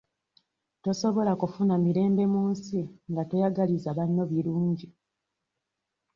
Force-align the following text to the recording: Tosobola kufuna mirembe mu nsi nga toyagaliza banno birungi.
Tosobola 0.83 1.31
kufuna 1.41 1.73
mirembe 1.85 2.23
mu 2.33 2.41
nsi 2.53 2.79
nga 3.09 3.23
toyagaliza 3.29 3.89
banno 3.97 4.23
birungi. 4.31 4.87